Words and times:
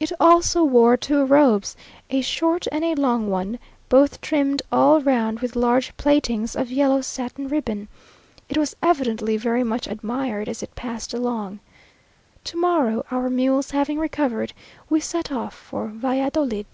It 0.00 0.10
also 0.18 0.64
wore 0.64 0.96
two 0.96 1.24
robes, 1.24 1.76
a 2.10 2.22
short 2.22 2.66
and 2.72 2.82
a 2.84 2.96
long 2.96 3.30
one, 3.30 3.60
both 3.88 4.20
trimmed 4.20 4.62
all 4.72 5.00
round 5.00 5.38
with 5.38 5.54
large 5.54 5.96
plaitings 5.96 6.56
of 6.56 6.72
yellow 6.72 7.02
satin 7.02 7.46
ribbon. 7.46 7.86
It 8.48 8.56
was 8.58 8.74
evidently 8.82 9.36
very 9.36 9.62
much 9.62 9.86
admired 9.86 10.48
as 10.48 10.64
it 10.64 10.74
passed 10.74 11.14
along. 11.14 11.60
To 12.46 12.56
morrow, 12.56 13.06
our 13.12 13.30
mules 13.30 13.70
having 13.70 14.00
recovered, 14.00 14.54
we 14.88 14.98
set 14.98 15.30
off 15.30 15.54
for 15.54 15.86
Valladolid. 15.86 16.66